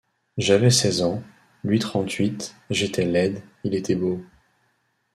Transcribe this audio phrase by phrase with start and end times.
[0.39, 1.21] J’avais seize ans,
[1.63, 4.19] lui trente-huit, j’étais laide, il était beau.